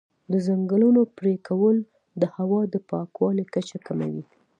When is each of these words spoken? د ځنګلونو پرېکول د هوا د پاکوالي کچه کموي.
د 0.31 0.33
ځنګلونو 0.47 1.01
پرېکول 1.17 1.77
د 2.21 2.23
هوا 2.35 2.61
د 2.73 2.75
پاکوالي 2.89 3.45
کچه 3.53 3.77
کموي. 3.87 4.23